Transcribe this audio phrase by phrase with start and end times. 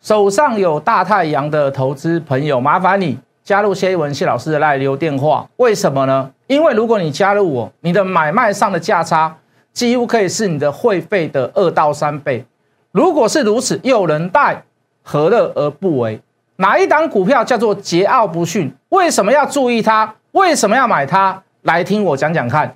[0.00, 5.46] 手上有大太阳的投资朋友，麻烦你加入谢一文谢老师的来留电话。
[5.56, 6.30] 为什么呢？
[6.46, 9.36] 因为如果你加入我，你的买卖上的价差
[9.74, 12.44] 几乎可以是你的会费的二到三倍。
[12.92, 14.62] 如果是如此，有人带，
[15.02, 16.20] 何乐而不为？
[16.56, 18.72] 哪一档股票叫做桀骜不驯？
[18.88, 20.14] 为什么要注意它？
[20.32, 21.42] 为什么要买它？
[21.62, 22.74] 来听我讲讲看。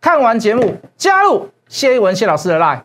[0.00, 2.80] 看完节目，加入谢一文谢老师的 line。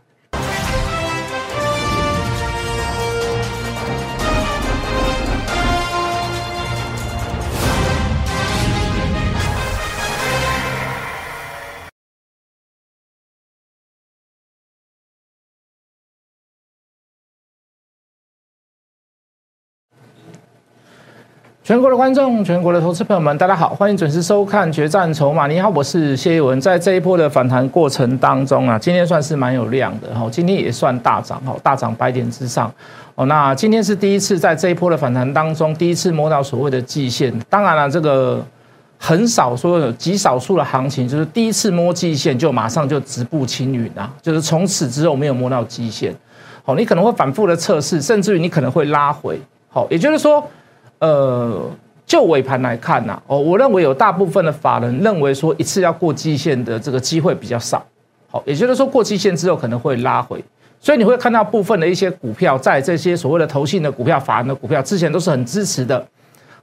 [21.67, 25.48] 全国的观众，全国的投资朋友们，大家好，欢迎准时收看《决战筹码》。
[25.49, 26.62] 你好，我是谢一文。
[26.62, 32.73] 在这一波的反弹过程当中啊，今天算是蛮有量的哈，今天也算大涨哈，大涨百点之上
[33.16, 33.25] 哦。
[33.25, 37.38] 那今天是第一次在这一波的反弹当中，第一次摸到所谓的季线。
[37.50, 38.42] 当然了，这个
[38.97, 46.16] 很少说有极少数的行情，就是第一次摸季线就马上就直步青云啊，就是从此之后没有摸到季线。
[46.64, 49.38] 好，你可能会反复的测试，甚至于你可能会拉回。
[49.67, 50.42] 好，也就是说。
[51.00, 51.70] 呃，
[52.06, 57.86] 就尾盘来看呐，哦，我认为有大部分的法人认为说一次要过季线的这个机会比较少，
[58.31, 60.44] 好，也就是说过季线之后可能会拉回，
[60.80, 66.04] 所以你会看到部分的一些股票在这些所谓的投信的股票、法人的股票之前都是很支持的，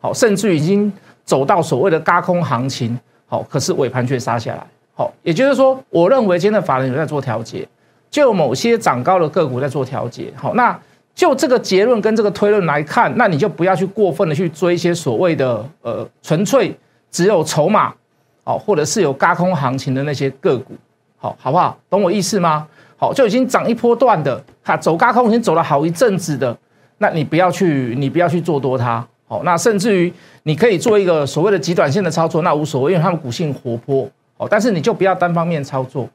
[0.00, 0.92] 好，甚至已经
[1.24, 7.68] 走到所谓的高空行情，好，可是尾盘却杀下来，好，也就是说，我认为今天的法人有在做调节，
[8.10, 10.76] 就某些涨高的个股在做调节，好，那。
[11.14, 16.76] 就这个结论跟这个推论来看，那你就不要去过分的去追一些所谓的呃纯粹
[17.10, 17.94] 只有筹码，
[18.42, 20.74] 哦，或者是有高空行情的那些个股，
[21.16, 21.78] 好，好不好？
[21.88, 22.66] 懂我意思吗？
[22.96, 26.56] 好，就已经涨一波段的，哈，走高空已经走了好一阵子的，
[26.98, 36.08] 那你不要去，你不要去做多它，好，那甚至于你可以做一个所谓的极短线的操作，那无所谓，因为它们股性活泼，好，但是你就不要单方面操作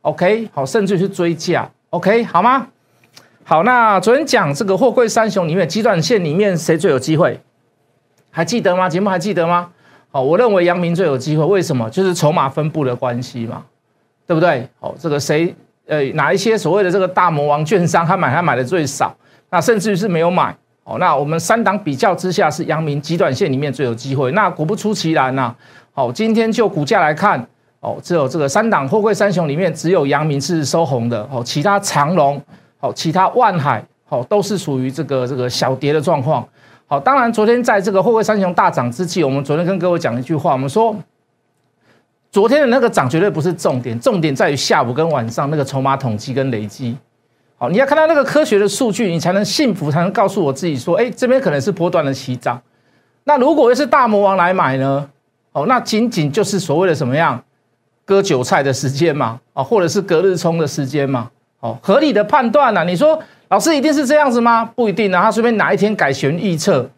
[0.00, 2.66] ，OK，好，甚至去追价，OK，好吗？
[3.50, 7.36] 好，那昨天讲这个货柜三雄里面，极短线里面谁最有机会？
[8.30, 8.88] 还记得吗？
[8.88, 9.68] 节目还记得吗？
[10.12, 11.90] 好，我认为阳明最有机会，为什么？
[11.90, 13.64] 就是筹码分布的关系嘛，
[14.24, 14.68] 对不对？
[14.78, 15.52] 好，这个谁？
[15.88, 19.12] 呃，哪一些所谓的这个大魔王券商，他买他买的最少，
[19.50, 20.56] 那甚至于是没有买。
[20.84, 24.30] 哦，那我们三档比较之下，是阳明极短线里面最有机会。
[24.30, 25.52] 那果不出其然呐，
[25.90, 27.44] 好，今天就股价来看，
[27.80, 32.40] 哦，只有这个三档货柜三雄里面，只有阳明是收红的，哦，其他长龙。
[32.80, 36.46] 好，其他万海好都是属于这个这个小跌的状况。
[36.86, 40.96] 好，当然昨天在这个后卫三雄大涨之际，我们昨天跟各位讲一句话，我们说
[42.32, 46.96] 昨天的那个涨绝对不是重点，重点在于下午跟晚上那个筹码统计跟累积。
[47.58, 52.60] 好，你要看到那个科学的数据，你才能幸福，才能告诉我自己说，哎，这边可能是波段的起涨。
[53.24, 55.08] 那如果又是大魔王来买呢？
[55.52, 57.44] 哦，那仅仅就是所谓的什么样
[58.04, 59.38] 割韭菜的时间嘛？
[59.52, 61.30] 啊，或者是隔日冲的时间嘛？
[61.60, 62.84] 哦，合理的判断呢？
[62.84, 64.64] 你说老师一定是这样子吗？
[64.74, 66.88] 不一定啊，他随便哪一天改弦易辙，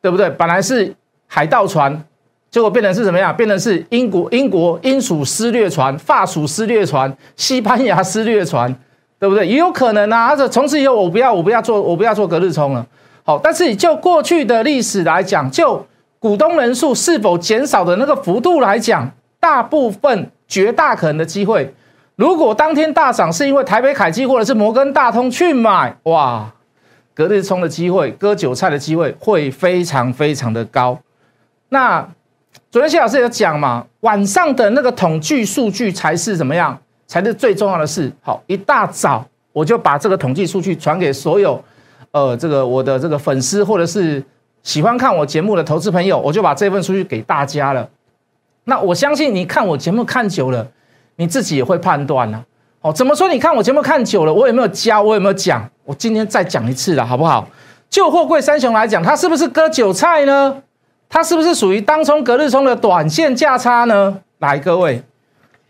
[0.00, 0.30] 对不对？
[0.30, 0.94] 本来是
[1.26, 2.04] 海盗船，
[2.50, 3.34] 结果变成是什么样？
[3.36, 8.72] 变成是英国、英国、英属撕掠船、法属撕掠船、西班牙撕掠船，
[9.18, 9.46] 对不对？
[9.46, 10.28] 也有可能啊。
[10.28, 12.86] 他说从此以后我不要，我不要做，我不要做隔日冲了。
[13.24, 15.84] 好，但是就过去的历史来讲，就
[16.20, 19.10] 股东人数是否减少的那个幅度来讲，
[19.40, 21.74] 大部分、绝大可能的机会。
[22.16, 26.52] 如果当天大涨是因为台北凯基或者是摩根大通去买，哇，
[27.12, 30.96] 隔日冲的机会、割韭菜的机会会非常非常的高。
[31.70, 32.08] 那
[32.70, 38.12] 昨天谢老师有讲嘛，晚上的那个统计数据才是怎么样，才是最重要的事。
[38.20, 41.60] 好，一大早我就把这个统计数据传给所有，
[42.12, 44.22] 呃，这个我的这个粉丝或者是
[44.62, 47.88] 喜欢看我节目的投资朋友，我就把这份数据给大家了。
[48.62, 50.68] 那我相信你看我节目看久了。
[51.16, 52.44] 你自己也会判断呢，
[52.80, 53.28] 哦，怎么说？
[53.28, 55.00] 你看我节目看久了，我有没有教？
[55.00, 55.68] 我有没有讲？
[55.84, 57.48] 我今天再讲一次了，好不好？
[57.88, 60.62] 就货柜三雄来讲，它是不是割韭菜呢？
[61.08, 64.20] 它是不是属于当冲、隔日冲的短线价差呢？
[64.38, 65.02] 来，各位，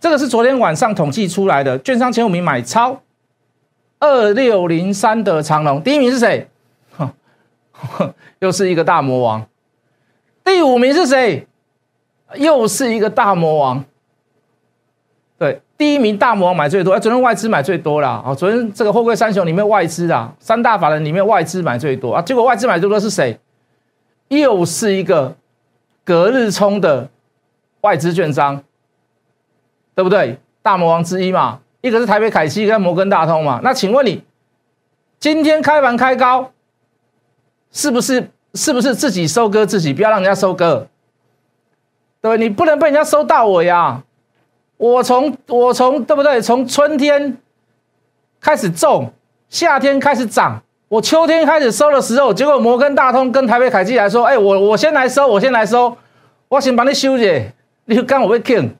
[0.01, 3.01] 这个是昨天晚上统计出来的，券商前五名买超
[4.01, 6.49] 二六零三的长龙，第一名是谁？
[8.41, 9.45] 又是一个大魔王。
[10.43, 11.47] 第五名是谁？
[12.37, 13.85] 又是一个大魔王。
[15.77, 18.23] 第一名大魔王买最多，哎，昨天外资买最多啦。
[18.25, 23.39] 啊，昨天这个货柜三雄里面外资啊，三大法人里面外资买最多啊，结果外资买最多是谁？
[24.29, 25.37] 又是一个
[26.05, 27.09] 隔日冲的
[27.81, 28.63] 外资券商，
[29.95, 30.39] 对不对？
[30.63, 33.61] 大魔王之一嘛，一个是台北凯基跟摩根大通嘛。
[33.63, 34.23] 那请问你，
[35.19, 36.53] 今天开盘开高，
[37.71, 38.31] 是不是？
[38.55, 39.93] 是不是自己收割自己？
[39.93, 40.87] 不要让人家收割，
[42.21, 44.05] 对你不能被人家收到我呀！
[44.77, 46.41] 我从我从对不对？
[46.43, 47.39] 从春天
[48.41, 49.13] 开始种，
[49.49, 55.97] 夏天开始长，我秋天开始收的时候，结果摩根大通跟台北凯基来说：“哎，我我先来收，我先来收，
[56.49, 57.53] 我先帮你修解，
[57.85, 58.75] 你就干我被坑。”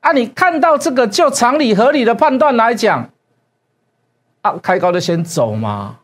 [0.00, 3.10] 啊，你看到这个，就常理合理的判断来讲，
[4.42, 5.98] 啊，开高就先走嘛。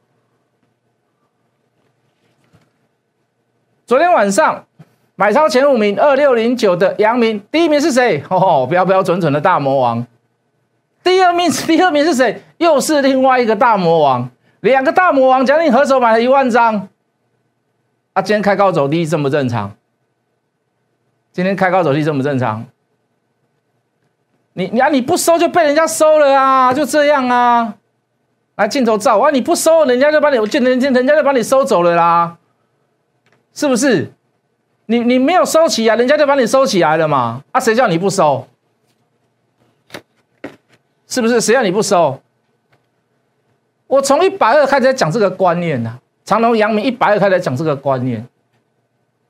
[3.87, 4.67] 昨天晚上
[5.17, 8.23] 买超前五名，二六零九的阳明，第一名是谁？
[8.29, 10.05] 哦，标标准准的大魔王。
[11.05, 12.43] 第二名， 第二名是谁？
[12.59, 14.29] 又是另外一个大魔王。
[14.61, 16.89] 两个大魔王将近合手买了一万张。
[18.15, 19.73] 啊，今天开高走低，正不正常？
[21.33, 22.65] 今天开高走低，正不正常？
[24.55, 27.75] 你你啊，你不收就被人家收了啊，就这样啊。
[28.57, 32.37] 来镜头照啊，你不收，人家就把你，就人家人家就把你收走了啦。
[33.53, 34.11] 是不是？
[34.87, 37.43] 你你没有收起啊，人家就把你收起来了嘛？
[37.53, 38.47] 啊，谁叫你不收？
[41.07, 41.41] 是不是？
[41.41, 42.21] 谁叫你不收？
[43.87, 48.27] 我从一百二开始讲这个观念呐，长隆、阳明一百二开始讲这个观念。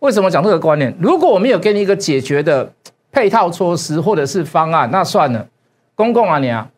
[0.01, 0.95] 为什么讲这个观念？
[1.01, 2.73] 如果我没有给你一个解决的
[3.13, 5.47] 配套措施或者是方案，那算了，
[5.95, 6.69] 公共啊你啊，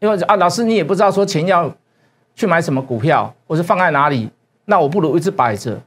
[0.00, 1.70] 因为啊老师你也不知道说钱要
[2.34, 4.30] 去买什么股票，或是放在哪里，
[4.64, 5.78] 那我不如一直摆着。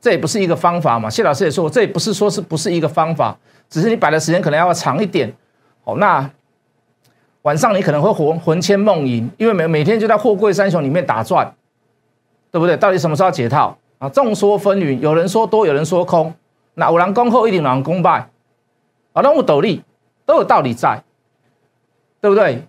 [0.00, 1.10] 这也不是一个方法嘛？
[1.10, 3.36] 谢老师也说，这也不是说是不是一个方法，
[3.68, 5.32] 只是你摆的时间可能要长一点。
[5.84, 6.30] 哦，那
[7.42, 11.54] 晚上你可能会魂魂牵梦萦，因为每每天就在货柜三雄里面打转，
[12.50, 12.76] 对不对？
[12.76, 14.08] 到底什么时候解套啊？
[14.08, 16.32] 众说纷纭，有人说多，有人说空。
[16.74, 18.28] 那五郎恭候一定狼功败，
[19.12, 19.82] 啊，那我斗笠
[20.24, 21.02] 都有道理在，
[22.20, 22.62] 对不对？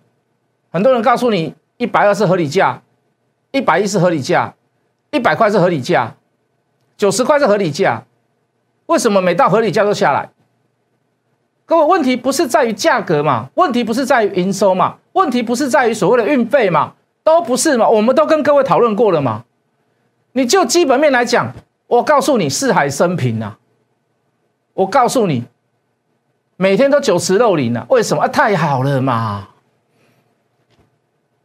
[0.70, 2.82] 很多人告诉你一百二是合理价，
[3.50, 4.54] 一百一是合理价，
[5.10, 6.14] 一百块是合理价。
[6.98, 8.02] 九十块是合理价，
[8.86, 10.30] 为什么每到合理价都下来？
[11.64, 13.50] 各位，问题不是在于价格嘛？
[13.54, 14.96] 问题不是在于营收嘛？
[15.12, 16.94] 问题不是在于所谓的运费嘛？
[17.22, 17.88] 都不是嘛？
[17.88, 19.44] 我们都跟各位讨论过了嘛？
[20.32, 21.52] 你就基本面来讲，
[21.86, 23.58] 我告诉你，四海升平啊！
[24.74, 25.44] 我告诉你，
[26.56, 27.86] 每天都酒池肉林了！
[27.90, 28.24] 为什么？
[28.24, 29.50] 啊，太好了嘛！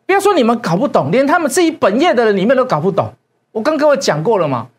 [0.08, 3.14] 不要说你们搞不懂，连他们自己本业的人里面都搞不懂。
[3.52, 4.70] 我跟各位讲过了嘛？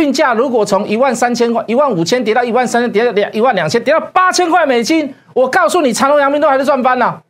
[0.00, 7.22] 运价如果从一万三千块、一万五千跌到一万三千，跌到两一万两千，跌到八千块美金，我告诉你，长隆、阳明都还是赚翻了。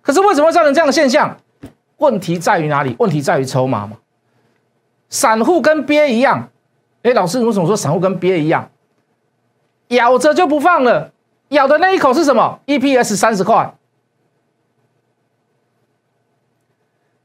[0.00, 1.36] 可是为什么会造成这样的现象？
[1.98, 2.96] 问题在于哪里？
[2.98, 3.98] 问题在于筹码嘛。
[5.08, 6.48] 散户跟鳖一样，
[7.02, 8.70] 哎，老师，你为什么说散户跟鳖一样？
[9.88, 11.12] 咬着就不放了，
[11.50, 13.74] 咬的那一口是什么？EPS 三十块。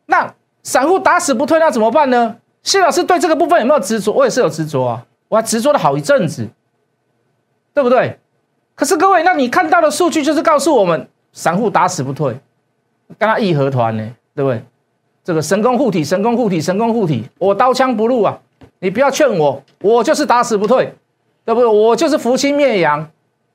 [0.06, 2.38] 那散户打死不退，那怎么办呢？
[2.64, 4.12] 谢老师对这个部分有没有执着？
[4.12, 6.48] 我也是有执着啊，我还执着了好一阵子，
[7.74, 8.20] 对不对？
[8.76, 12.40] 可是各位，那你看到的数据就是告诉我们，散户打死不退，
[13.18, 14.04] 跟他义和团呢，
[14.36, 14.64] 对不对？
[15.24, 18.40] 这个神功护体，神功护体，神功护体，我刀枪不入啊！
[18.80, 20.94] 你不要劝我，我就是打死不退，
[21.46, 21.68] 对不对？
[21.68, 23.08] 我就是扶清灭洋，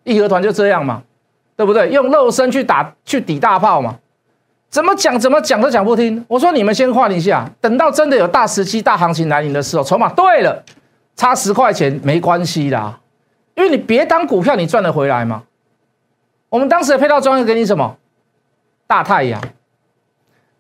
[0.05, 1.03] 义和团就这样嘛，
[1.57, 1.91] 对不对？
[1.91, 3.99] 用肉身去打，去抵大炮嘛。
[4.77, 6.23] 怎么讲怎么讲都讲不听。
[6.29, 10.63] 我说你们先换一下，等到真的有大时期、大行情来临的时候，筹码对了，
[11.17, 13.01] 差十块钱没关系啦，
[13.55, 15.45] 因为你别当股票，你赚得回来吗？
[16.51, 17.97] 我们当时的配套专业给你什么？
[18.87, 19.41] 大太阳，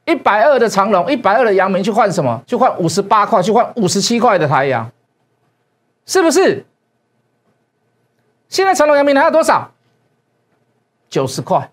[0.06, 2.42] 一百二的长龙，一百二的阳明去换什么？
[2.46, 4.90] 去换五十八块，去换五十七块的太阳，
[6.06, 6.64] 是不是？
[8.49, 9.73] 现在长隆、阳明还要多少？
[11.11, 11.70] 九十块。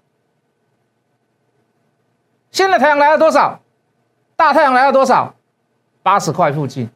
[2.53, 3.59] 现在太阳来了多少？
[4.37, 5.35] 大太阳来了多少？
[6.01, 6.89] 八十块附近。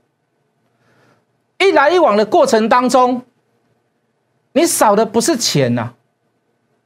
[1.57, 3.23] 一来一往的过程当中，
[4.53, 5.93] 你少的不是钱呐，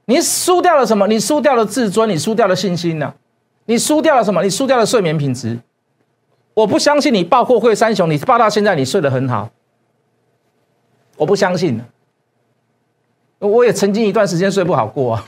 [0.05, 1.07] 你输掉了什么？
[1.07, 3.13] 你输掉了自尊，你输掉了信心呐，
[3.65, 4.41] 你输掉了什么？
[4.41, 5.59] 你输掉了睡眠品质。
[6.53, 9.49] 我不相信你报货会三雄，你报到现在你睡得很好，
[11.17, 11.81] 我不相信。
[13.39, 15.25] 我也曾经一段时间睡不好过啊，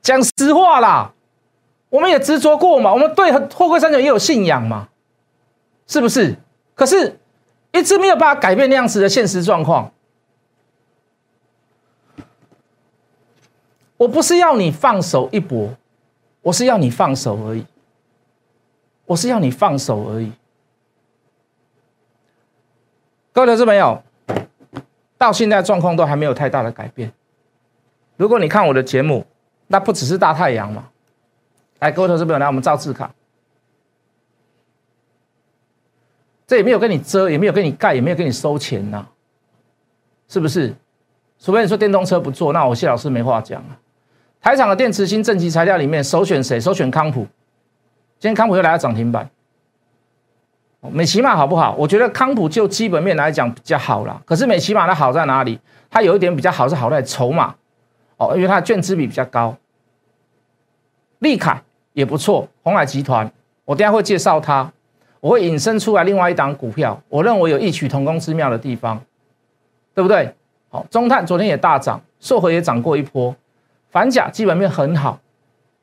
[0.00, 1.12] 讲实话啦。
[1.92, 4.88] 我们也执着过嘛，我们对货柜三角也有信仰嘛，
[5.86, 6.34] 是不是？
[6.74, 7.20] 可是
[7.70, 9.92] 一直没有办法改变那样子的现实状况。
[13.98, 15.74] 我不是要你放手一搏，
[16.40, 17.66] 我是要你放手而已。
[19.04, 20.32] 我是要你放手而已。
[23.34, 24.02] 各位投资朋友，
[25.18, 27.12] 到现在状况都还没有太大的改变。
[28.16, 29.26] 如果你看我的节目，
[29.66, 30.88] 那不只是大太阳嘛。
[31.82, 33.12] 来，各位投资朋友，来，我们照字卡。
[36.46, 39.04] 这也没有跟你遮，也没有跟你盖，也没有跟你收钱呐，
[40.28, 40.72] 是不是？
[41.40, 43.76] 除非你说电动车不做，那我谢老师没话讲啊。
[44.40, 46.60] 台厂的电池芯正极材料里面首选谁？
[46.60, 47.22] 首选康普。
[48.20, 49.28] 今天康普又来到涨停板。
[50.82, 51.74] 美骑马好不好？
[51.74, 54.22] 我觉得康普就基本面来讲比较好啦。
[54.24, 55.58] 可是美骑马的好在哪里？
[55.90, 57.56] 它有一点比较好是好在筹码
[58.18, 59.56] 哦，因为它的券资比比较高。
[61.18, 61.60] 利凯
[61.92, 63.30] 也不错，红海集团，
[63.64, 64.70] 我等下会介绍它。
[65.20, 69.00] 我会引申出来另外一档股票，我认为有异曲同工之妙的地方，
[69.94, 70.34] 对不对？
[70.68, 73.32] 好，中碳昨天也大涨，硕和也涨过一波，
[73.90, 75.20] 反甲基本面很好，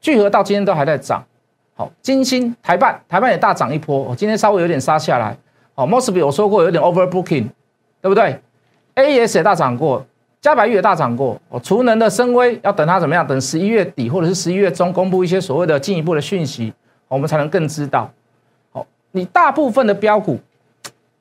[0.01, 1.23] 聚合到今天都还在涨。
[1.73, 5.37] 好，金星、台办、台办也大涨一波，我今天稍微有点杀下来。
[5.73, 7.47] 好，Mosby 我说过有点 overbooking，
[8.01, 8.41] 对不对
[8.95, 10.05] ？A S 也大涨过，
[10.41, 11.39] 嘉白玉也大涨过。
[11.49, 13.25] 哦，储能的深威要等它怎么样？
[13.27, 16.73] 等十一月底或者是十一月中公布一些所谓的进一步的讯息，
[17.07, 18.09] 我们才能更知道。
[19.11, 20.39] 你大部分的标股，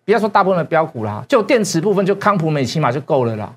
[0.04, 3.52] 不要说大部分的标股啦，就电池部分，就康普美起码就够了啦。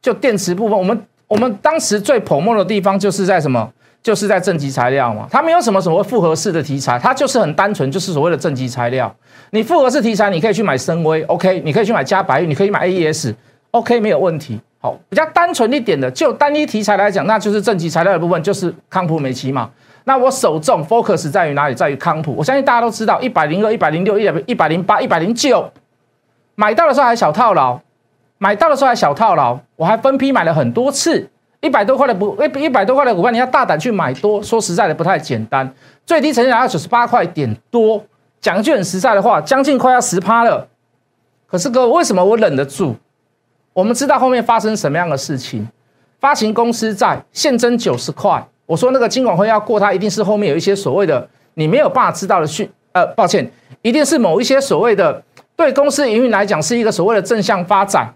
[0.00, 3.72] 就电池部分，我们我们当时最泡沫的地方就是在什么？
[4.00, 5.26] 就是在正极材料嘛。
[5.28, 9.12] 它没有什么所谓复合式的题材，它就是很单纯，就是所谓的正极材料。
[9.50, 13.34] 你复合式题材，你可以去买深威，OK，你可以去买嘉白玉，你可以买 AES
[13.72, 14.60] OK，没有问题。
[14.80, 19.68] 好，比较单纯一点的，就单一题材来讲，那就是正极材料的部分，就是康普美奇嘛。
[20.04, 21.74] 那我首重 focus 在于哪里？
[21.74, 22.32] 在于康普。
[22.34, 25.70] 我相信大家都知道，一百零二、一百零六、一百一百零八、一百零九，
[26.54, 27.78] 买到的时候还小套牢，
[28.38, 31.28] 买到的时候还小套牢，我还分批买了很多次，
[31.60, 35.70] 一百多块的不一一百多块的股票，你要大胆去买多，说实在的不太简单。
[36.06, 38.02] 最低成交价九十八块点多，
[38.40, 40.68] 讲句很实在的话，将近快要十趴了。
[41.46, 42.94] 可是哥，为什么我忍得住？
[43.78, 45.64] 我们知道后面发生什么样的事情？
[46.18, 48.44] 发行公司债现增九十块。
[48.66, 52.68] 我说那个金管会要过它，一定是后面有一些所谓的你没有办法知道的讯。
[52.90, 53.48] 呃，抱歉，
[53.82, 55.22] 一定是某一些所谓的
[55.54, 58.12] 对公司营运来讲是一个所谓的正向发展。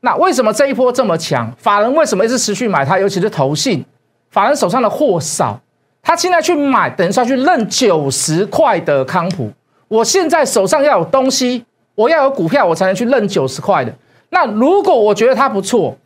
[0.00, 1.50] 那为什么这一波这么强？
[1.56, 2.98] 法人为什么一直持续买它？
[2.98, 3.82] 尤其是投信，
[4.28, 5.58] 法人手上的货少，
[6.02, 9.50] 他现在去买，等于说去认九十块的康普。
[9.88, 13.90] 我现在手上要有东西，我要有股票，我才能去认九十块的。
[14.30, 15.96] 那如果我觉得它不错。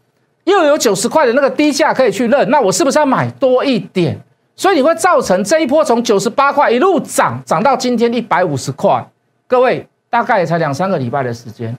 [0.45, 4.19] 又有九十块的那个低价可以去认，那我是不是要买多一点？
[4.57, 9.07] 所以你会造成这一波从九十八块一路涨涨到今天一百五十块。
[9.47, 11.77] 各位大概也才两三个礼拜的时间，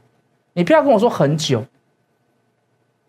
[0.54, 1.66] 你不要跟我说很久。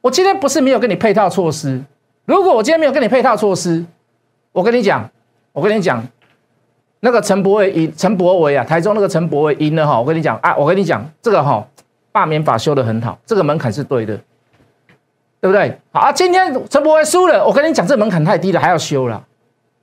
[0.00, 1.80] 我今天不是没有跟你配套措施。
[2.24, 3.84] 如果我今天没有跟你配套措施，
[4.52, 5.08] 我跟你讲，
[5.52, 6.02] 我跟你讲，
[7.00, 10.00] 那个陈伯伟赢，陈伯伟啊，台中那个陈伯伟赢了哈。
[10.00, 11.64] 我跟你讲啊，我跟你讲，这个哈
[12.12, 14.16] 罢免法修的很好，这个门槛是对的。
[15.40, 15.76] 对不对？
[15.90, 19.20] 好啊，今天陈伯威输了，我跟你讲，这门槛太低了，还要修了，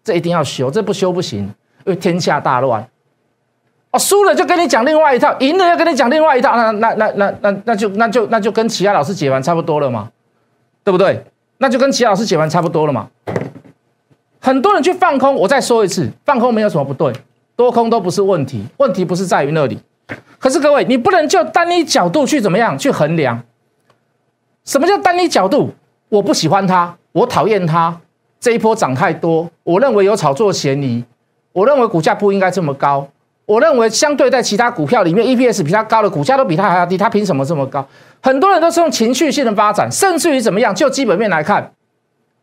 [0.02, 1.40] 这一定要修，这不修不行，
[1.84, 2.88] 因为天下大乱。
[3.92, 10.10] 哦，输了就跟你讲另外一套，赢了要跟你讲另外一套，那那那那那那就那就那就跟其他老师解完差不多了嘛，
[10.82, 11.26] 对不对？
[11.58, 13.10] 那就跟其他老师解完差不多了嘛。
[14.40, 17.12] 很多人去放空，我再说一次，放空没有什么不对，
[17.58, 19.78] 多空都不是问题，问题不是在于那里。
[20.40, 23.44] 可是各位，你不能就单一角度去怎么样去衡量。
[24.64, 25.74] 什么叫单一角度？
[26.08, 28.00] 我不喜欢它，我讨厌它。
[28.40, 31.04] 这一波涨太多，我认为有炒作嫌疑。
[31.52, 33.08] 我认为股价不应该这么高。
[33.46, 37.86] 我认为相对在其他股票里面，EPS 比它高的股价都比它还要低，它凭什么这么高？
[38.22, 40.74] 很多人都是用情绪性的发展，甚至于怎么样？
[40.74, 41.74] 就基本面来看，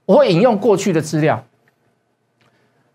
[0.05, 1.45] 我会引用过去的资料。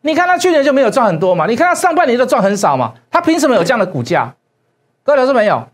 [0.01, 1.47] 你看它去年就没有赚很多嘛？
[1.47, 2.93] 你看它上半年都赚很少嘛？
[3.09, 4.35] 它凭什么有这样的股价？
[5.03, 5.67] 各位老师没有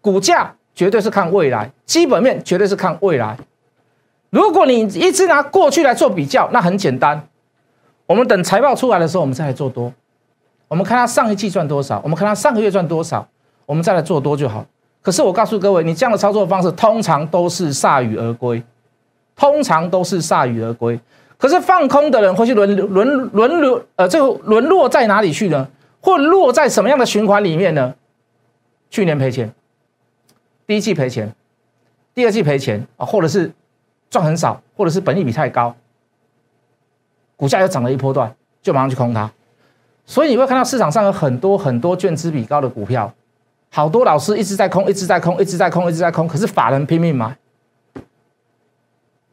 [0.00, 0.54] 股价？
[0.72, 3.36] 绝对是看未来，基本面绝对是看未来。
[4.30, 7.28] 如果你一直拿过去来做比较，那很简单。
[8.06, 9.92] 我们等财报出来的时候，我们再来做多。
[10.68, 13.26] 我们看它上一季赚多少，我们看它上个月赚多少，
[13.66, 14.64] 我们再来做多就好。
[15.02, 18.62] 可是我告诉各位，你这样的操作方式通常都是铩羽而归，
[19.36, 20.98] 通常都是铩羽而归。
[21.36, 25.68] 可是放空的人会去沦沦沦落，呃，这个沦落在哪里去呢？
[26.00, 27.94] 或落在什么样的循环里面呢？
[28.90, 29.52] 去年赔钱。
[30.66, 31.34] 第一季赔钱，
[32.14, 33.50] 第二季赔钱啊，或者是
[34.08, 35.74] 赚很少，或者是本益比太高，
[37.36, 38.32] 股价又涨了一波段，
[38.62, 39.30] 就马上去空它。
[40.06, 43.12] 所以你会看到市场上有很多很多券资比高的股票，
[43.70, 47.36] 好多老师一直在空，一直在空，一直在空，一直在空，可是法人拼命买。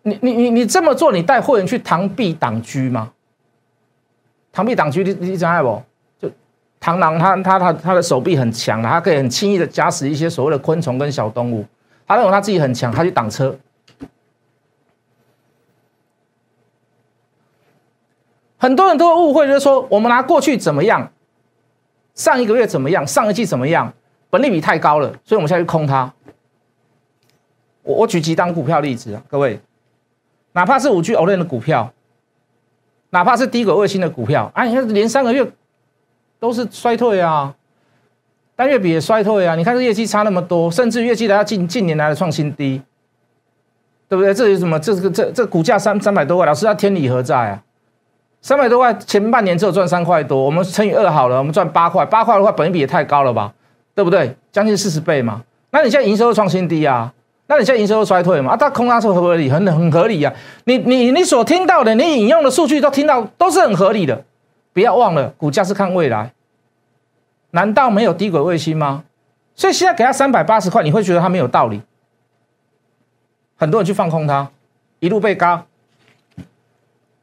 [0.03, 3.11] 你你你你这么做，你带会员去螳臂挡车吗？
[4.53, 5.83] 螳臂挡车，你你知道不？
[6.79, 11.65] 螳螂它它它它的手臂很强它可以很轻易的夹死一些所谓的昆虫跟小动物。
[12.07, 13.53] 他认为他自己很强，他去挡车。
[18.57, 21.11] 很多人都会误会，就是说我们拿过去怎么样，
[22.15, 23.93] 上一个月怎么样，上一季怎么样，
[24.29, 26.13] 本利比太高了，所以我们现在去空它。
[27.83, 29.59] 我我举几档股票例子啊，各位，
[30.53, 31.93] 哪怕是五 G OLED 的股票，
[33.09, 35.51] 哪怕是低轨卫星的股票，啊，你看连三个月
[36.39, 37.53] 都是衰退啊，
[38.55, 42.81] 单月比也衰退啊，你看这业绩差那么多，甚至业绩来到近近年来的创新低，
[44.07, 44.33] 对不对？
[44.33, 44.79] 这有什么？
[44.79, 47.63] 这个这这股价三三百多块，老师要天理何在啊？
[48.41, 53.51] 三百多块前半年只有赚三块多，我们乘以二好了，我们赚八块，八块的话，本益比也太高了吧，
[53.95, 54.35] 对不对？
[54.51, 55.43] 将近四十倍嘛。
[55.71, 57.11] 那你现在营收创新低啊？
[57.47, 58.51] 那你现在营收衰退嘛？
[58.51, 59.49] 啊，它空它是合不合理？
[59.49, 60.31] 很很合理呀。
[60.65, 64.23] 你你你所听到的，你引用的数据都听到，都是很合理的。
[64.77, 66.31] 不要忘了，股价是看未来。
[67.49, 69.05] 难道没有低轨卫星吗？
[69.55, 71.81] 所以现在给他三百八十块，你会觉得它没有道理。
[73.55, 74.51] 很多人去放空它，
[74.99, 75.65] 一路被嘎。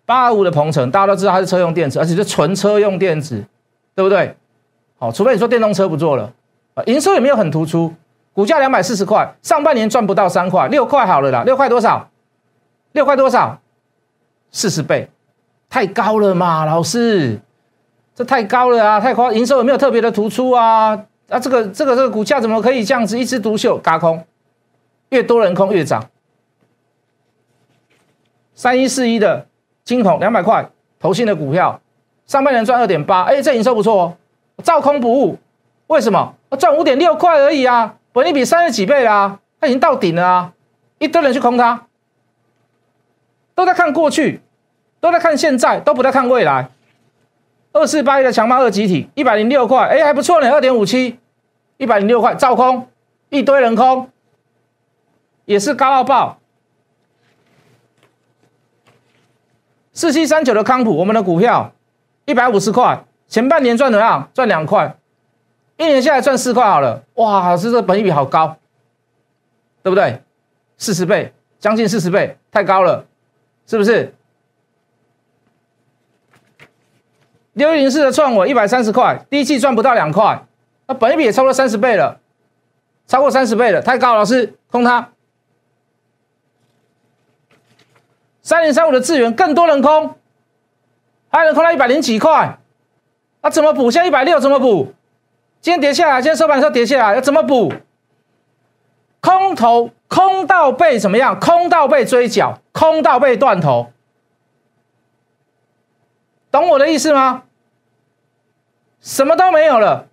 [0.04, 3.44] 八二五的鹏程，大家都知道它是车用电子，而且是纯车用电子，
[3.94, 4.34] 对不对？
[4.98, 6.32] 好，除非你说电动车不做了，
[6.86, 7.94] 营收也没有很突出。
[8.32, 12.10] 股价两百四十块，上半年赚不到三块，六块好了啦，六块多少？
[12.90, 13.60] 六块多少？
[14.50, 15.08] 四十倍，
[15.70, 17.40] 太高了嘛，老师，
[18.14, 20.90] 这太高了啊，太夸，营收有没有特别的突出啊？
[21.28, 23.76] 啊，这个这个这个股价怎么可以这样子一枝独秀？
[23.78, 24.24] 嘎空，
[25.08, 26.08] 越多人空越涨。
[28.54, 29.46] 三一四一的
[29.84, 31.80] 金统两百块，投信的股票，
[32.26, 34.16] 上半年赚二点八，哎，这营收不错哦，
[34.62, 35.38] 照空不误，
[35.88, 36.34] 为什么？
[36.56, 37.96] 赚五点六块而已啊。
[38.12, 40.52] 本利比三十几倍啦，它已经到顶了啊！
[40.98, 41.86] 一堆人去空它，
[43.56, 44.40] 都在看过去，
[45.00, 46.68] 都在看现在，都不在看未来。
[47.74, 51.18] 二四八一的强茂二集体一百零六块，哎，还不错呢，二点五七，
[51.76, 52.88] 一百零六块，造空，
[53.30, 54.08] 一堆人空，
[55.44, 56.38] 也是高到爆。
[59.92, 61.72] 四七三九的康普，我们的股票
[62.26, 64.30] 一百五十块，前半年赚怎样？
[64.32, 64.96] 赚两块。
[65.76, 68.56] 一年下来赚四块好了，哇，老师这本益比好高，
[69.82, 70.22] 对不对？
[70.78, 73.04] 四十倍，将近四十倍，太高了，
[73.66, 74.13] 是不是？
[77.54, 80.44] 六一零四的创我一百三十块，第一季赚不到两块，
[80.86, 82.20] 那本一比也超过三十倍了，
[83.06, 85.08] 超过三十倍了，太高，老师空它。
[88.42, 90.16] 三零三五的资源更多人空，
[91.30, 92.58] 还有人空到一百零几块，
[93.40, 93.90] 那怎么补？
[93.90, 94.92] 现在一百六怎么补？
[95.62, 97.72] 今天跌下来，今天收盘的时候跌下来，要怎么补？
[99.20, 101.40] 空头空到被怎么样？
[101.40, 103.90] 空到被追缴，空到被断头，
[106.54, 107.42] 懂我的意思吗？
[109.00, 110.06] 什么都没有了，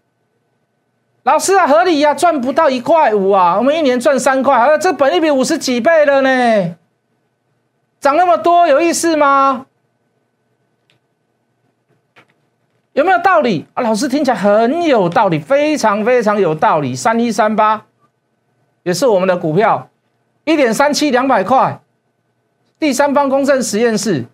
[1.22, 6.76] 老师啊，合理呀，赚不到一块五啊，我们一年赚三块，啊，这本一比五十几倍了呢，
[8.00, 9.68] 涨那么多，有意思吗？
[12.94, 13.84] 有没有道理啊？
[13.84, 16.96] 老师听起来很有道理，非常非常有道理。
[16.96, 17.86] 三一三八
[18.82, 19.90] 也是我们的股票，
[20.46, 21.80] 一点三七两百块。
[22.80, 24.26] 第三方公证实验室，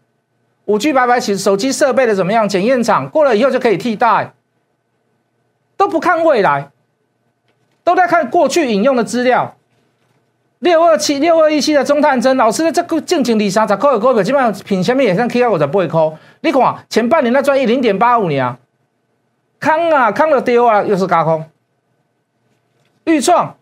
[0.67, 2.47] 五 G 白白起手机设备的怎么样？
[2.47, 4.33] 检验厂过了以后就可以替代，
[5.77, 6.69] 都不看未来，
[7.85, 9.55] 都在看过去引用的资料。
[10.59, 16.17] 六二七六二一七的中探针，老师的这个正经理三十块的股票，基本上品下面也算 K 到五十八块。
[16.41, 18.57] 你看前半年那赚一零点八五年啊，
[19.59, 21.45] 康啊康了丢啊，又是高空。
[23.05, 23.55] 预创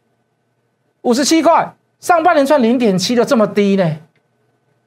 [1.01, 3.97] 五十七块，上半年赚零点七的这么低呢？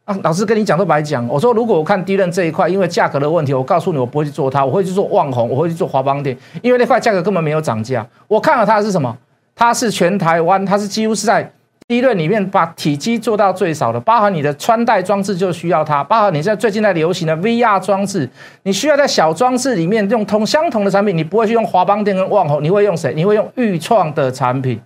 [0.08, 1.28] 啊，老师跟你讲都白讲。
[1.28, 8.06] 我说如果我看低润这一块，因为价格的问题，我告诉你我不会去做它，我会去做旺宏，我会去做华邦店，因为那块价格根本没有涨价。
[8.26, 9.14] 我看了它是什么？
[9.54, 11.52] 它是全台湾，它是几乎是在。
[11.86, 18.28] 低润里面把体积做到最少的，包含你的穿戴装置就需要它，包含你现在最近在流行的 VR 装置，
[18.64, 23.14] 你需要在小装置里面用同相同的产品，你不会去用华邦店跟旺宏，你会用谁？
[23.14, 24.78] 你会用裕创的产品。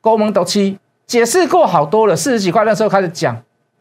[0.00, 3.36] 国门斗七解释过好多了，四十几块那时候开始讲，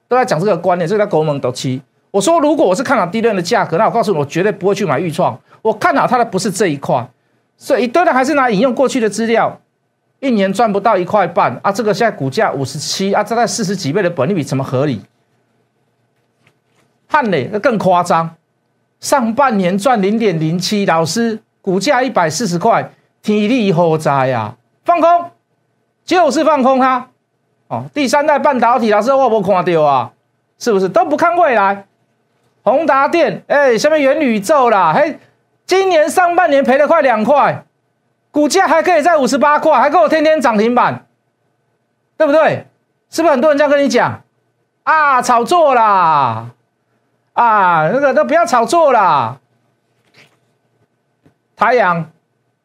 [0.08, 1.82] 都在讲这个观念，这个叫国门斗七。
[2.12, 7.08] 我说如果我是看好低端的价格，那我告诉你，我绝对不会去买裕创，我看好它的不是这一块，
[7.58, 9.60] 所以一堆的还是拿引用过去的资料。
[10.22, 11.72] 一年赚不到一块半啊！
[11.72, 15.02] 这个现在股价五十七啊，这在四十几倍的本利比怎么合理？
[17.08, 18.36] 汉磊那更夸张，
[19.02, 22.92] 上半年赚零点零七，老师股价一百四十块，
[23.22, 24.56] 体力何在呀？
[24.86, 25.32] 放空，
[26.06, 27.10] 就是放空它。
[27.68, 30.12] 哦，第三代半导体，老师我没看到啊，
[30.60, 31.86] 是不是都不看未来？
[32.64, 35.20] 宏达电，哎，下面元宇宙啦，嘿，
[35.66, 37.64] 今年上半年赔了快两块。
[38.32, 41.06] 股价还可以在五十八块，还给我天天涨停板，
[42.18, 42.68] 对不对？
[43.10, 44.22] 是不是很多人这样跟你讲
[44.84, 45.22] 啊？
[45.22, 46.50] 炒作啦，
[47.34, 49.38] 啊，那个都不要炒作啦。
[51.56, 52.12] 太阳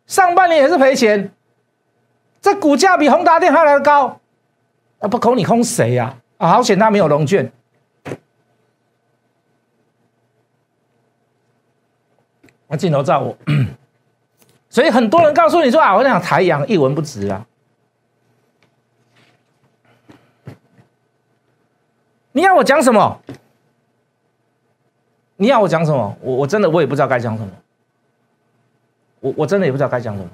[0.06, 1.30] 上半年也是赔钱，
[2.42, 4.19] 这股价比宏达电还来的高，
[5.00, 6.16] 啊不空你空谁呀？
[6.38, 7.52] 啊好险他没有龙卷。
[12.68, 13.36] 那镜头照我，
[14.70, 17.44] 所以很多人告诉你说啊，我讲台阳一文不值啊。
[22.32, 23.20] 你要我讲什么？
[25.36, 26.16] 你要我讲什么？
[26.22, 27.52] 我我真的我也不知道该讲什么。
[29.18, 30.30] 我我真的也不知道该讲什么。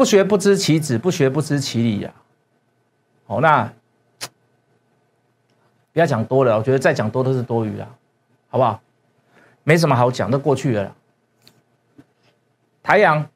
[0.00, 2.10] 不学不知其子，不学不知其理呀。
[3.26, 3.70] 好，那。
[5.92, 7.86] 不要讲多了，我觉得再讲多都是多余了，
[8.48, 8.80] 好不好？
[9.62, 10.96] 没什么好讲，都过去了。
[12.82, 13.28] 太阳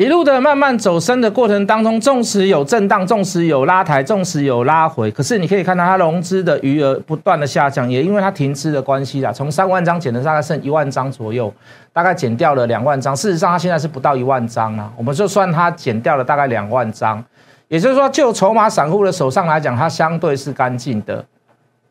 [0.00, 11.52] 一路的慢慢走升的过程当中，纵使有震荡，纵使有拉抬，纵使有拉回，可是你可以看到它融资的余额不断的下降，也因为它停资的关系啦，从三万张减的大概剩一万张左右，
[11.92, 13.14] 大概减掉了两万张。
[13.14, 17.22] 事实上，它现在是不到一万张啊，我们就算它减掉了大概两万张。
[17.68, 21.22] 也就是说，就筹码散户的手上来讲，它相对是干净的，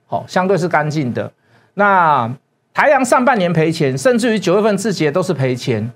[0.07, 1.31] 好，相对是干净的。
[1.75, 2.27] 那
[2.73, 5.91] 台阳上半年赔钱，甚至于九月份字节都是赔钱，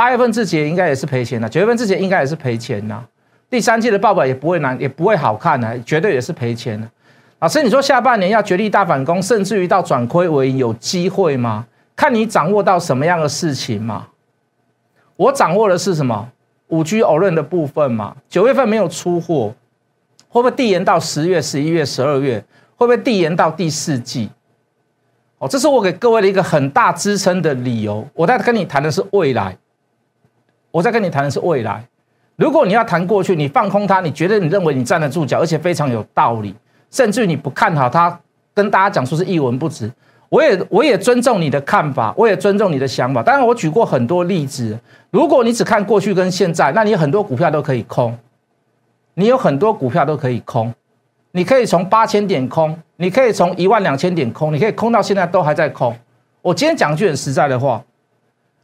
[0.00, 3.04] 八月份之前应该也是赔钱的，九月份之前应该也是赔钱呐。
[3.50, 6.88] 第三季的报表也不会难，也不会好看的，绝对也是赔钱的。
[7.40, 11.66] 老师，你说下半年要绝地大反攻，甚至于到转亏为盈，有机会吗？
[11.94, 14.06] 看你掌握到什么样的事情嘛。
[15.16, 16.30] 我掌握的是什么？
[16.68, 19.52] 五 G 偶论的部分嘛，九月份没有出货，
[20.30, 22.42] 会不会递延到十月、十一月、十二月？
[22.76, 24.30] 会不会递延到第四季？
[25.36, 28.08] 哦，这是我给各位的一个很大支撑的理由。
[28.14, 29.54] 我在跟你谈的是未来，
[30.70, 31.84] 我在跟你谈的是未来。
[32.36, 36.54] 如果你要谈过去，你放空它，你觉得你认为你站得住脚，而且非常有道理，
[36.90, 38.18] 甚至你不看好它，
[38.54, 39.90] 跟大家讲说是一文不值。
[40.28, 43.22] 我也我也尊重你的看法，我也尊重你的想法。
[43.22, 44.78] 当然，我举过很多例子。
[45.10, 48.16] 如果你只看过去跟现在，那你很多股票都可以空，
[49.14, 50.72] 你有很多股票都可以空。
[51.32, 55.94] 你可以从八千点空，你可以从一万两千点空，你可以空到现在都还在空。
[56.42, 57.82] 我今天讲句很实在的话，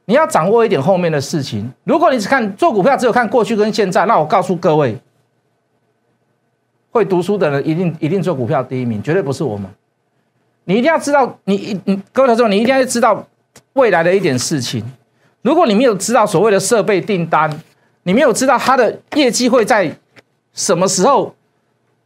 [0.07, 1.73] 你要掌握一点后面的事情。
[1.85, 4.97] 如果你只看做股票，只有看过去跟现在，那我告诉各位，
[6.91, 9.69] 会读书的人一定一定做股票第一名，绝对不是我们。
[10.65, 13.27] 你一定要知道，你你各位投资者，你一定要知道
[13.75, 14.85] 未来的一点事情。
[15.43, 17.51] 如果你没有知道所谓的设备订单，
[18.05, 19.97] 你没有知道它的业绩会在
[20.53, 21.35] 什么时候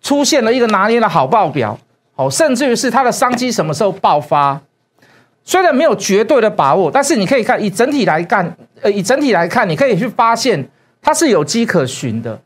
[0.02, 1.78] 出现了一个拿捏的好报表，
[2.14, 4.60] 好，甚至于是它的商机什么时候爆发，
[5.42, 10.68] 虽然没有绝对的把握，但是你可以看以整体来看，呃，以整体来看，你可以去发现
[11.02, 12.40] 它是有机可循的，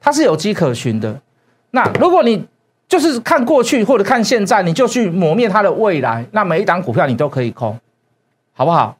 [0.00, 1.20] 它是有机可循的。
[1.72, 2.46] 那如果你
[2.88, 6.24] 就是看过去或者看现在，你就去磨灭它的未来。
[6.30, 7.78] 那每一档股票你都可以空，
[8.54, 8.96] 好不好？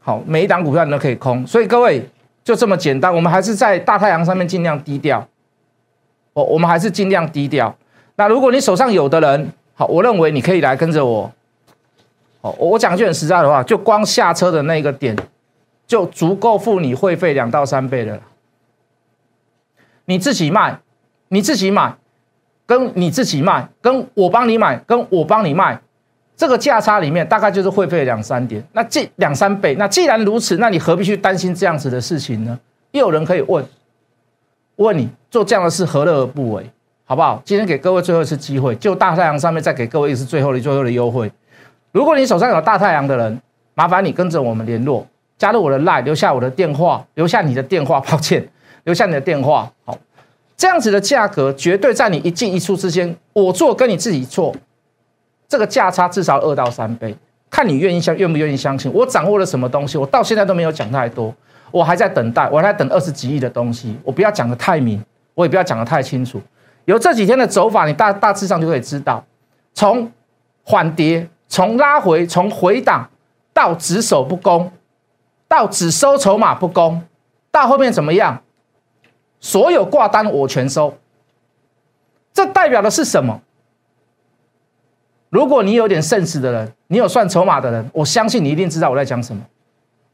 [0.00, 1.46] 好，每一档股票你都可以空。
[1.46, 2.02] 所以各位
[2.42, 5.28] 就这么简单，我们还是在大太阳上面尽量低调。
[6.32, 7.76] 我我们还是尽量低调。
[8.16, 11.30] 那如果你手上有的人，好，我认为你可以来跟着我。
[12.40, 15.16] 哦，我讲句很实在的话，就光下车的那个点，
[15.86, 18.22] 就足够付你会费两到三倍的了。
[20.04, 20.80] 你自己卖，
[21.28, 21.96] 你自己买。
[22.68, 25.80] 跟你自己卖，跟我帮你买，跟我帮你卖，
[26.36, 29.74] 这个价差里面大概就是会费两三点，那这两三倍。
[29.76, 32.60] 那既然如此，那你何必去担心这样子的事情呢？
[32.90, 33.64] 又有人可以问，
[34.76, 36.70] 问你做这样的事何乐而不为？
[37.06, 37.40] 好不好？
[37.42, 41.32] 今天给各位最后一次机会，就大太阳上面再给各位一次最后的最后的优惠。
[41.92, 43.40] 如果你手上有大太阳的人，
[43.74, 45.06] 麻烦你跟着我们联络，
[45.38, 48.46] 加入我的 line，留下我的电话，留下你的电话，抱歉，
[48.84, 49.96] 留下你的电话，好。
[50.56, 54.52] 这样子的价格绝对在你一进一出之间，我做跟你自己做，
[55.48, 57.16] 这个价差至少二到三倍，
[57.48, 58.92] 看你愿意相愿不愿意相信。
[58.92, 61.32] 我掌握了什么东西，我到现在都没有讲太多，
[61.70, 63.96] 我还在等待，我还在等二十几亿的东西。
[64.02, 65.00] 我不要讲的太明，
[65.34, 66.42] 我也不要讲的太清楚。
[66.86, 69.24] 有这几天的走法，你大大致上就可以知道，
[69.74, 70.10] 从
[70.64, 73.10] 缓跌，从拉回，从回档
[73.52, 74.70] 到只守不攻，
[75.48, 77.02] 到只收筹码不攻，
[77.50, 78.42] 到后面怎么样？
[79.40, 80.98] 所有挂单我全收，
[82.32, 83.40] 这代表的是什么？
[85.30, 89.42] 如果你有点慎识的人，你有算筹码的人，我相信你一定知道我在讲什么。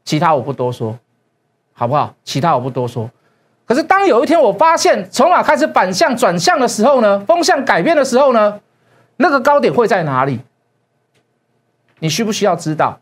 [0.03, 0.97] 其他我不多说，
[1.73, 2.13] 好不好？
[2.23, 3.09] 其他我不多说。
[3.65, 8.59] 可是当有一天我发现筹码开始反向转向的时候呢，风向改变的时候呢，
[9.17, 10.39] 那个高点会在哪里？
[11.99, 12.99] 你需不需要知道？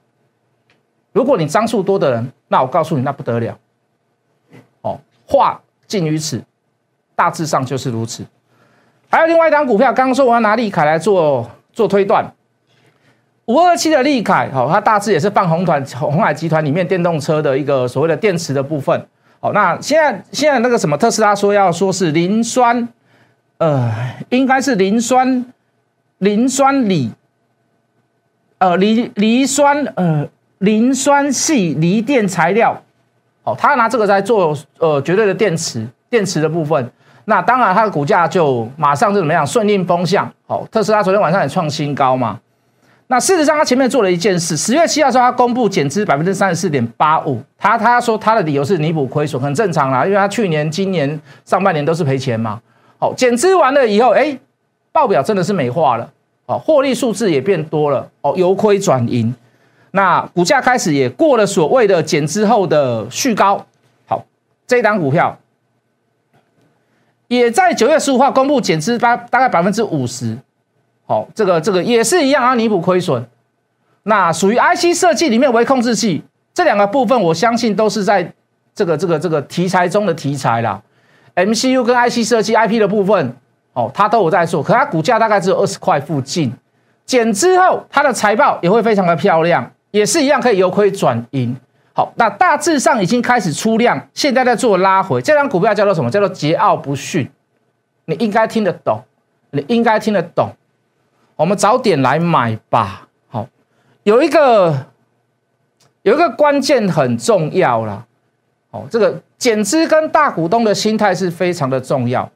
[1.11, 3.57] 如果你张数多的人，那我告诉你，那不得了。
[4.81, 5.59] 哦，话。
[5.85, 6.41] 尽于此，
[7.13, 8.25] 大致上就是如此。
[9.11, 12.33] 还有另外一张股票，刚刚说我要拿利凯来做做推断。
[13.45, 19.07] 五二七的利凯，好，它大致也是放红团红海集团里面电动车的一个所谓的电池的部分。
[19.39, 22.87] 好，那现在现在那个什么特斯拉说要说是磷酸，
[23.59, 23.93] 呃，
[24.29, 25.45] 应该是磷酸
[26.17, 27.11] 磷酸锂，
[28.63, 30.25] 呃，锂锂酸呃
[30.59, 32.81] 磷酸系锂电材料。
[33.43, 36.89] 好，他拿这个在做呃绝对的电池电池的部分。
[37.25, 40.31] 那当然，它的股价就马上就怎么样顺应风向。
[40.47, 42.39] 好，特斯拉昨天晚上也创新高嘛。
[43.07, 44.55] 那事实上，他前面做了一件事。
[44.55, 47.43] 十月七号时候，他公布减资百分之三十四点八五。
[47.57, 52.61] 他他说他的理由是弥补亏损，很正常啦，因为他去年、今年上半年都是赔钱嘛。
[52.97, 54.39] 好，减资完了以后，哎，
[54.93, 56.09] 报表真的是美化了。
[56.45, 58.09] 好，获利数字也变多了。
[58.21, 59.33] 哦，由亏转盈。
[59.91, 63.65] 那股价开始也过了所谓的减资后的续高。
[64.07, 64.25] 好，
[64.67, 65.37] 这一档股票。
[67.29, 70.37] 也在九月十五号公布减资八大概百分之五十，
[71.07, 73.25] 好，这个这个也是一样啊，弥补亏损。
[74.03, 76.21] 那属于 IC 设计里面微控制器
[76.53, 78.31] 这两个部分，我相信都是在
[78.75, 80.79] 这个这个这个题材中的题材啦。
[81.35, 83.35] MCU 跟 IC 设计 IP 的部分，
[83.73, 86.53] 哦，它都有在做，可它股价大概只有二十块附近。
[87.05, 91.55] 减之后，它的财报也会非常的漂亮，也是一样可以由亏转盈。
[91.93, 95.21] 好，那大致上已经开始出量，现在在做拉回。
[95.21, 96.09] 这张股票叫做什么？
[96.09, 97.29] 叫做桀骜不驯。
[98.05, 99.03] 你应该听得懂，
[99.51, 100.49] 你应该听得懂。
[101.35, 103.07] 我们早点来买吧。
[103.29, 103.47] 好，
[104.03, 104.85] 有一个
[106.03, 108.05] 有一个关键很重要啦。
[108.71, 112.29] 哦，这个减资跟大股东的心态是非常的重要。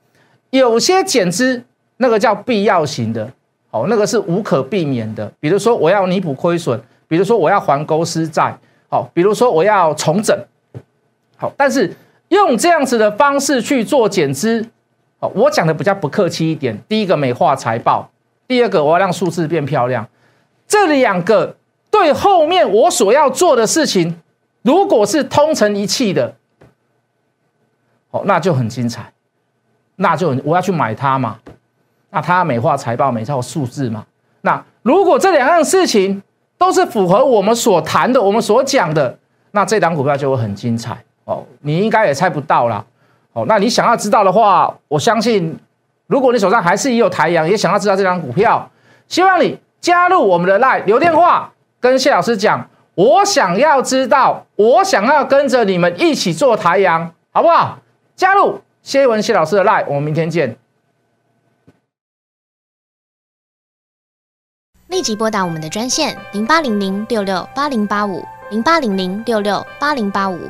[0.50, 1.64] 有些减资
[1.98, 3.32] 那个叫必要型的，
[3.72, 5.32] 哦，那个是无可避免的。
[5.40, 8.58] 比如说我要弥补亏损，比如说我要还公司债。
[8.90, 10.34] 好，比如说我要重整，
[11.36, 11.94] 好，但是
[12.30, 14.66] 用这样子的方式去做减资，
[15.20, 16.82] 好，我讲的比较不客气一点。
[16.88, 18.10] 第一个美化财报，
[18.48, 20.08] 第二个我要让数字变漂亮，
[20.70, 21.58] 这两个
[21.92, 24.22] 对后面我所要做的事情，
[24.62, 26.36] 如果是通成一气的，
[28.12, 29.12] 哦，那就很精彩，
[29.98, 31.38] 那就我要去买它嘛，
[32.10, 34.06] 那它美化财报、美化数字嘛，
[34.42, 36.24] 那如果这两样事情。
[36.60, 39.16] 都是符合我们所谈的，我们所讲的，
[39.52, 41.46] 那这档股票就会很精彩哦。
[41.62, 42.84] 你应该也猜不到啦。
[43.34, 43.46] 哦。
[43.48, 45.56] 那你想要知道的话，我相信，
[46.08, 48.68] 如果你手上还是也有台阳，也想要知道这张股票，
[49.08, 57.78] 希望你加入我们的 Line，留电话跟谢老师讲，我想要知道，我想要跟着你们一起做台阳，好不好？
[58.16, 60.58] 加入谢文谢老师的 live，我们明天见。
[64.88, 70.50] 立即拨打我们的专线零八零零六六八零八五零八零零六六八零八五